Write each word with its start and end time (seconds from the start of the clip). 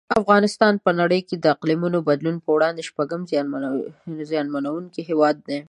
افغانستان 0.19 0.73
په 0.85 0.89
نړۍ 0.99 1.21
کې 1.27 1.35
د 1.39 1.45
اقلیمي 1.55 2.01
بدلون 2.09 2.35
په 2.45 2.49
وړاندې 2.55 2.87
شپږم 2.89 3.21
زیانمنونکی 4.29 5.01
هیواد 5.09 5.37
دی. 5.47 5.59